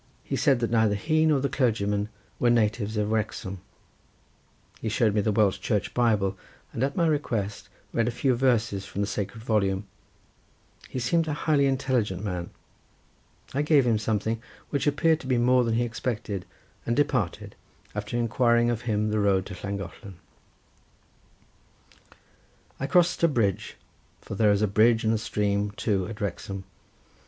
He 0.23 0.35
said 0.35 0.61
that 0.61 0.71
neither 0.71 0.95
he 0.95 1.27
nor 1.27 1.41
the 1.41 1.47
clergyman 1.47 2.09
were 2.39 2.49
natives 2.49 2.97
of 2.97 3.11
Wrexham. 3.11 3.59
He 4.79 4.89
showed 4.89 5.13
me 5.13 5.21
the 5.21 5.31
Welsh 5.31 5.59
Church 5.59 5.93
Bible, 5.93 6.35
and 6.73 6.81
at 6.81 6.95
my 6.95 7.05
request 7.05 7.69
read 7.93 8.07
a 8.07 8.09
few 8.09 8.33
verses 8.33 8.83
from 8.83 9.01
the 9.01 9.05
sacred 9.05 9.43
volume. 9.43 9.85
He 10.89 10.97
seemed 10.97 11.27
a 11.27 11.33
highly 11.45 11.67
intelligent 11.67 12.23
man. 12.23 12.49
I 13.53 13.61
gave 13.61 13.85
him 13.85 13.99
something, 13.99 14.41
which 14.71 14.87
appeared 14.87 15.19
to 15.19 15.27
be 15.27 15.37
more 15.37 15.63
than 15.63 15.75
he 15.75 15.83
expected, 15.83 16.47
and 16.83 16.95
departed, 16.95 17.55
after 17.93 18.17
inquiring 18.17 18.71
of 18.71 18.81
him 18.89 19.11
the 19.11 19.19
road 19.19 19.45
to 19.45 19.53
Llangollen. 19.61 20.15
I 22.79 22.87
crossed 22.87 23.21
a 23.21 23.27
bridge, 23.27 23.77
for 24.19 24.33
there 24.33 24.51
is 24.51 24.63
a 24.63 24.67
bridge 24.67 25.03
and 25.03 25.13
a 25.13 25.19
stream 25.19 25.69
too 25.77 26.07
at 26.07 26.19
Wrexham. 26.21 26.63